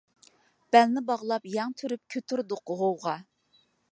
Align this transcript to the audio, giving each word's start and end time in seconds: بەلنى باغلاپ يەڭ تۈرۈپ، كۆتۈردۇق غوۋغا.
بەلنى 0.75 1.03
باغلاپ 1.09 1.45
يەڭ 1.57 1.77
تۈرۈپ، 1.81 2.03
كۆتۈردۇق 2.15 2.75
غوۋغا. 2.81 3.17